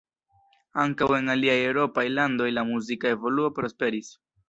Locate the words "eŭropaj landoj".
1.67-2.51